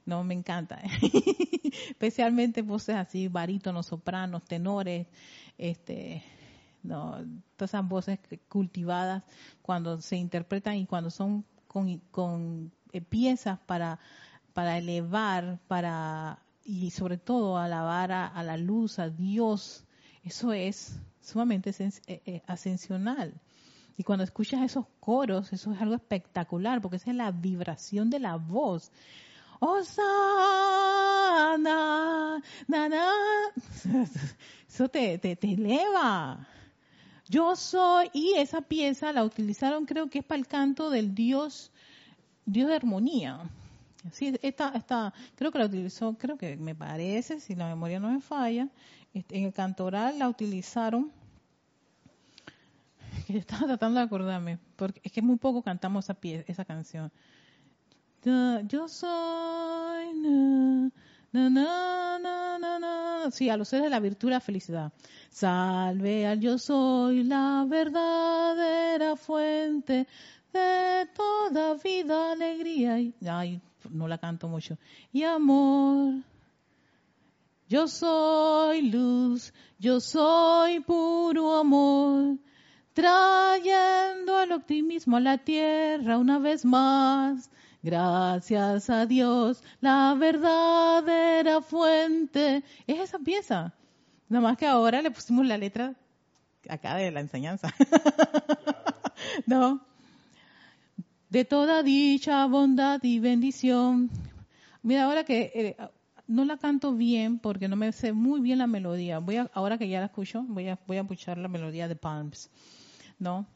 [0.06, 0.80] No, me encanta.
[1.90, 5.06] Especialmente voces así, barítonos, sopranos, tenores,
[5.56, 6.22] este,
[6.84, 7.16] no,
[7.56, 9.24] todas esas voces cultivadas
[9.62, 13.98] cuando se interpretan y cuando son con, eh, piezas para,
[14.52, 19.84] para elevar, para, y sobre todo alabar a, la luz, a Dios.
[20.22, 23.40] Eso es sumamente eh, eh, ascensional.
[23.96, 28.20] Y cuando escuchas esos coros, eso es algo espectacular, porque esa es la vibración de
[28.20, 28.92] la voz.
[29.60, 30.02] Osana,
[32.68, 33.10] na,
[34.68, 36.46] Eso te, te, te eleva.
[37.28, 41.72] Yo soy, y esa pieza la utilizaron, creo que es para el canto del Dios,
[42.44, 43.40] Dios de armonía.
[44.12, 48.12] Sí, esta, esta, creo que la utilizó, creo que me parece, si la memoria no
[48.12, 48.68] me falla,
[49.14, 51.10] este, en el cantoral la utilizaron
[53.28, 57.10] estaba tratando de acordarme, porque es que muy poco cantamos esa, pie, esa canción.
[58.66, 60.90] Yo soy,
[61.40, 64.92] na, na, na, sí, a los seres de la virtud y la felicidad.
[65.30, 70.06] Salve al yo soy, la verdadera fuente
[70.52, 73.60] de toda vida, alegría y, ay,
[73.90, 74.78] no la canto mucho,
[75.12, 76.14] y amor.
[77.68, 82.38] Yo soy luz, yo soy puro amor
[82.94, 87.50] trayendo el optimismo a la tierra una vez más.
[87.84, 92.64] Gracias a Dios, la verdadera fuente.
[92.86, 93.74] Es esa pieza.
[94.26, 95.94] Nada más que ahora le pusimos la letra
[96.66, 97.68] acá de la enseñanza.
[99.46, 99.82] no.
[101.28, 104.08] De toda dicha, bondad y bendición.
[104.82, 105.76] Mira, ahora que eh,
[106.26, 109.18] no la canto bien porque no me sé muy bien la melodía.
[109.18, 111.96] Voy a, ahora que ya la escucho, voy a, voy a escuchar la melodía de
[111.96, 112.48] Palms.
[113.18, 113.46] ¿no?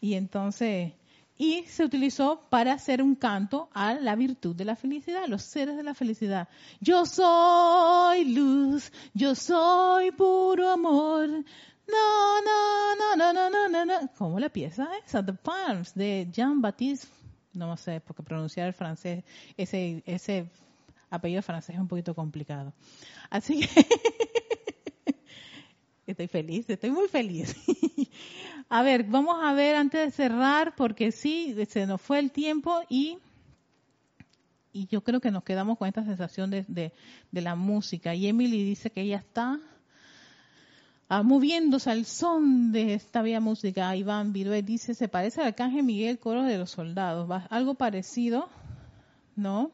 [0.00, 0.94] Y entonces,
[1.36, 5.76] y se utilizó para hacer un canto a la virtud de la felicidad, los seres
[5.76, 6.48] de la felicidad.
[6.80, 11.28] Yo soy luz, yo soy puro amor.
[11.28, 14.10] No, no, no, no, no, no, no.
[14.16, 15.24] ¿Cómo la pieza esa?
[15.24, 17.08] The Palms de Jean-Baptiste.
[17.52, 19.24] No sé, porque pronunciar el francés,
[19.56, 20.50] ese, ese
[21.10, 22.72] apellido francés es un poquito complicado.
[23.30, 23.86] Así que
[26.06, 27.54] estoy feliz, estoy muy feliz.
[28.68, 32.80] A ver, vamos a ver antes de cerrar, porque sí, se nos fue el tiempo
[32.88, 33.18] y,
[34.72, 38.14] y yo creo que nos quedamos con esta sensación de, de, la música.
[38.14, 39.60] Y Emily dice que ella está
[41.08, 43.94] ah, moviéndose al son de esta bella música.
[43.94, 47.30] Iván Virué dice, se parece al Arcángel Miguel, coro de los soldados.
[47.50, 48.48] Algo parecido,
[49.36, 49.72] ¿no?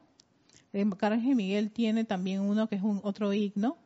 [0.72, 3.78] El Arcángel Miguel tiene también uno que es un otro himno.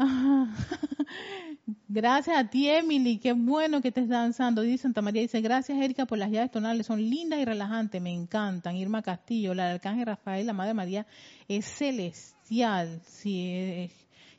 [1.88, 3.18] Gracias a ti, Emily.
[3.18, 4.62] Qué bueno que estés danzando.
[4.62, 5.22] Dice Santa María.
[5.22, 6.86] Dice, gracias, Erika, por las llaves tonales.
[6.86, 8.00] Son lindas y relajantes.
[8.00, 8.76] Me encantan.
[8.76, 11.06] Irma Castillo, la del Arcángel Rafael, la Madre María,
[11.48, 13.00] es celestial.
[13.04, 13.90] Sí,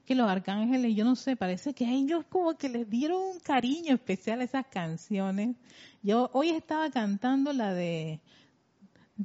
[0.05, 3.39] que los arcángeles, yo no sé, parece que a ellos como que les dieron un
[3.39, 5.55] cariño especial a esas canciones.
[6.01, 8.20] Yo hoy estaba cantando la de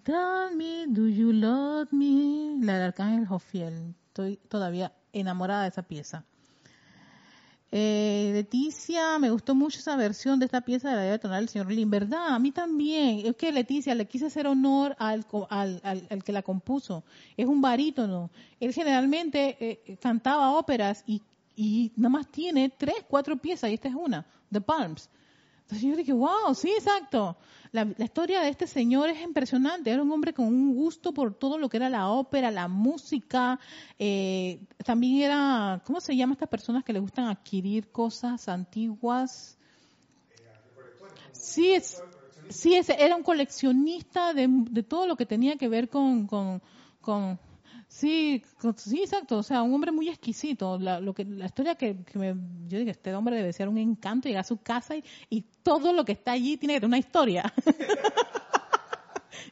[0.04, 2.58] Tell me, do you love me?
[2.64, 3.94] La del Arcángel Jofiel.
[4.08, 6.24] Estoy todavía enamorada de esa pieza.
[7.72, 11.48] Eh, Leticia, me gustó mucho esa versión de esta pieza de la llave tonal del
[11.48, 12.28] señor Lin, ¿verdad?
[12.28, 13.26] A mí también.
[13.26, 17.04] Es que Leticia le quise hacer honor al, al, al- que la compuso.
[17.36, 18.30] Es un barítono.
[18.60, 21.22] Él generalmente eh, cantaba óperas y,
[21.56, 25.10] y nada más tiene tres, cuatro piezas y esta es una, The Palms.
[25.66, 27.36] Entonces yo dije, wow, sí, exacto.
[27.72, 29.90] La, historia de este señor es impresionante.
[29.90, 33.58] Era un hombre con un gusto por todo lo que era la ópera, la música.
[33.98, 39.58] eh, también era, ¿cómo se llama estas personas que le gustan adquirir cosas antiguas?
[41.32, 42.00] Sí, es,
[42.48, 46.62] sí ese era un coleccionista de, de todo lo que tenía que ver con, con,
[47.00, 47.40] con
[47.88, 48.42] sí,
[48.76, 50.78] sí, exacto, o sea, un hombre muy exquisito.
[50.78, 52.34] La, lo que, la historia que, me,
[52.68, 54.94] yo dije, este hombre debe ser un encanto, llegar a su casa
[55.30, 57.52] y, todo lo que está allí tiene que tener una historia.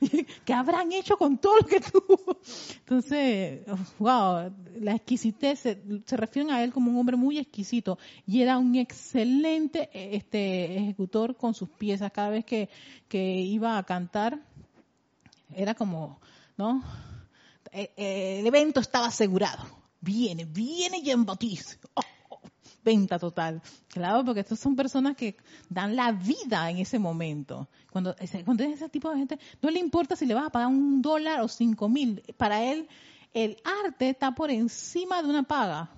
[0.45, 2.39] ¿Qué habrán hecho con todo lo que tuvo?
[2.79, 3.63] Entonces,
[3.99, 8.59] wow, la exquisitez, se, se refieren a él como un hombre muy exquisito y era
[8.59, 12.13] un excelente eh, este, ejecutor con sus piezas.
[12.13, 12.69] Cada vez que,
[13.09, 14.39] que iba a cantar,
[15.53, 16.21] era como,
[16.57, 16.81] ¿no?
[17.77, 19.65] Eh, eh, el evento estaba asegurado.
[20.01, 21.77] Viene, viene Jean Baptiste.
[21.95, 22.41] Oh, oh,
[22.85, 23.61] venta total.
[23.89, 25.37] Claro, porque estos son personas que
[25.69, 27.69] dan la vida en ese momento.
[27.91, 28.15] Cuando,
[28.45, 31.03] cuando es ese tipo de gente, no le importa si le vas a pagar un
[31.03, 32.23] dólar o cinco mil.
[32.37, 32.89] Para él,
[33.33, 35.91] el arte está por encima de una paga.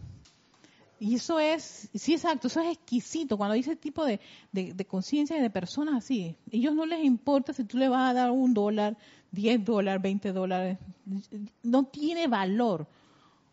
[0.99, 3.37] Y eso es, sí, exacto, eso es exquisito.
[3.37, 4.19] Cuando ese tipo de,
[4.53, 8.11] de, de conciencia y de personas así, ellos no les importa si tú le vas
[8.11, 8.97] a dar un dólar,
[9.31, 10.79] diez dólares, veinte dólares.
[11.63, 12.87] No tiene valor,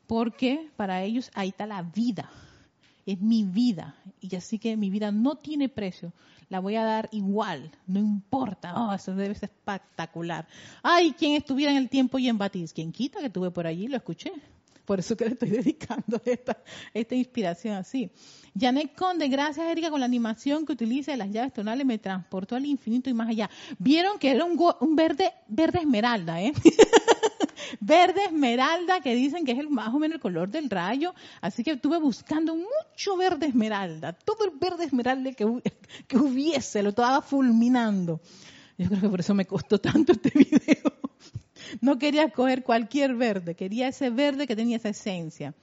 [0.08, 2.30] porque para ellos ahí está la vida.
[3.06, 3.96] Es mi vida.
[4.22, 6.14] Y así que mi vida no tiene precio.
[6.48, 8.74] La voy a dar igual, no importa.
[8.76, 10.48] Oh, eso debe ser espectacular.
[10.82, 12.72] Ay, quien estuviera en el tiempo y en Batiz.
[12.72, 14.32] Quien quita que estuve por allí, lo escuché.
[14.86, 16.58] Por eso que le estoy dedicando esta,
[16.94, 18.12] esta inspiración así.
[18.60, 22.56] Janet Conde, gracias Erika con la animación que utiliza de las llaves tonales, me transportó
[22.56, 23.50] al infinito y más allá.
[23.80, 26.54] Vieron que era un, un verde, verde esmeralda, ¿eh?
[27.80, 31.16] verde esmeralda que dicen que es el, más o menos el color del rayo.
[31.42, 35.46] Así que estuve buscando mucho verde esmeralda, todo el verde esmeralda que,
[36.08, 38.22] que hubiese, lo estaba fulminando.
[38.78, 40.94] Yo creo que por eso me costó tanto este video.
[41.82, 45.54] No quería coger cualquier verde, quería ese verde que tenía esa esencia.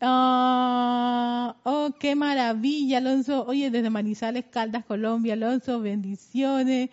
[0.00, 3.44] Ah, oh, qué maravilla, Alonso.
[3.46, 6.90] Oye, desde Manizales, Caldas, Colombia, Alonso, bendiciones.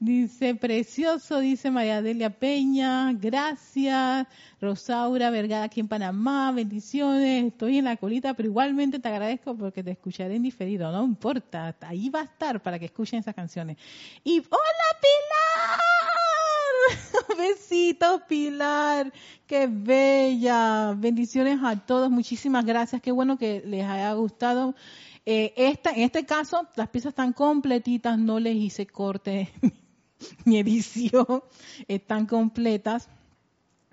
[0.00, 4.28] Dice, precioso, dice María Delia Peña, gracias.
[4.60, 7.46] Rosaura Vergara aquí en Panamá, bendiciones.
[7.46, 11.74] Estoy en la colita, pero igualmente te agradezco porque te escucharé en diferido, no importa.
[11.80, 13.76] Ahí va a estar para que escuchen esas canciones.
[14.22, 15.97] Y, ¡Hola Pilar!
[17.38, 19.12] Besitos Pilar,
[19.46, 20.94] qué bella.
[20.96, 23.02] Bendiciones a todos, muchísimas gracias.
[23.02, 24.74] Qué bueno que les haya gustado.
[25.26, 29.50] Eh, esta, en este caso, las piezas están completitas, no les hice corte
[30.44, 31.42] ni edición,
[31.86, 33.08] están completas.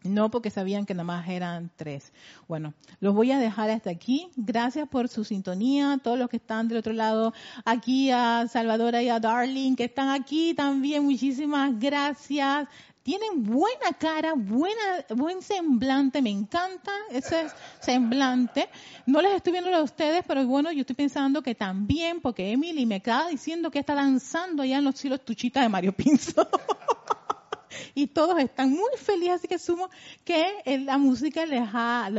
[0.09, 2.13] No porque sabían que nada más eran tres.
[2.47, 4.29] Bueno, los voy a dejar hasta aquí.
[4.35, 5.99] Gracias por su sintonía.
[6.03, 7.33] Todos los que están del otro lado,
[7.65, 11.03] aquí a Salvadora y a Darling, que están aquí también.
[11.03, 12.67] Muchísimas gracias.
[13.05, 16.23] Tienen buena cara, buena, buen semblante.
[16.23, 17.45] Me encanta ese
[17.79, 18.67] semblante.
[19.05, 22.87] No les estoy viendo a ustedes, pero bueno, yo estoy pensando que también, porque Emily
[22.87, 26.47] me acaba diciendo que está danzando allá en los cielos tuchitas de Mario Pinzo.
[27.93, 29.89] y todos están muy felices, así que asumo
[30.23, 30.45] que
[30.85, 32.09] la música les ha,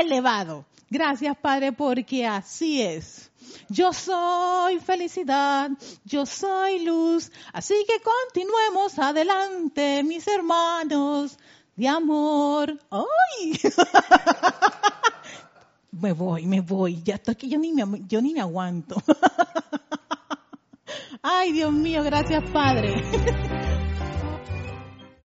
[0.00, 0.66] elevado.
[0.90, 3.30] Gracias, Padre, porque así es.
[3.68, 5.70] Yo soy felicidad,
[6.04, 11.38] yo soy luz, así que continuemos adelante, mis hermanos
[11.76, 12.78] de amor.
[12.90, 13.58] ¡Ay!
[15.92, 19.02] me voy, me voy, ya estoy aquí, yo ni me, yo ni me aguanto.
[21.22, 23.02] Ay, Dios mío, gracias, Padre.